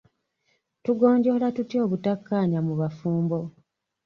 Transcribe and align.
Tugonjoola 0.83 1.47
tutya 1.55 1.79
obutakkaanya 1.85 2.59
mu 2.67 2.73
bufumbo? 2.79 3.39